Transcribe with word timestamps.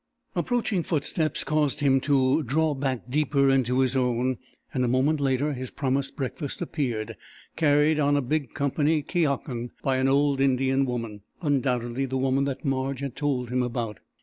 Approaching 0.35 0.81
footsteps 0.81 1.43
caused 1.43 1.79
him 1.79 1.99
to 2.01 2.41
draw 2.41 2.73
back 2.73 3.07
deeper 3.07 3.51
into 3.51 3.81
his 3.81 3.95
own 3.95 4.39
and 4.73 4.83
a 4.83 4.87
moment 4.87 5.19
later 5.19 5.53
his 5.53 5.69
promised 5.69 6.15
breakfast 6.15 6.59
appeared, 6.59 7.15
carried 7.55 7.99
on 7.99 8.17
a 8.17 8.21
big 8.23 8.55
Company 8.55 9.03
keyakun, 9.03 9.69
by 9.83 9.97
an 9.97 10.07
old 10.07 10.41
Indian 10.41 10.87
woman 10.87 11.21
undoubtedly 11.43 12.05
the 12.05 12.17
woman 12.17 12.45
that 12.45 12.65
Marge 12.65 13.01
had 13.01 13.15
told 13.15 13.51
him 13.51 13.61
about. 13.61 13.99